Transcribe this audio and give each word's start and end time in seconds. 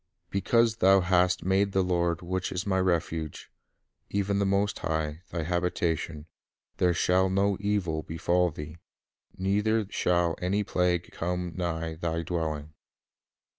Because 0.31 0.77
thou 0.77 1.01
hast 1.01 1.45
made 1.45 1.73
the 1.73 1.83
Lord, 1.83 2.23
which 2.23 2.51
is 2.51 2.65
my 2.65 2.79
refuge, 2.79 3.51
Even 4.09 4.39
the 4.39 4.47
Most 4.47 4.79
High, 4.79 5.21
thy 5.29 5.43
habitation; 5.43 6.25
There 6.77 6.95
shall 6.95 7.29
no 7.29 7.55
evil 7.59 8.01
befall 8.01 8.49
thee, 8.49 8.77
Neither 9.37 9.85
shall 9.91 10.35
any 10.41 10.63
plague 10.63 11.11
come 11.11 11.51
nigh 11.55 11.93
thy 11.97 12.23
dwelling." 12.23 12.73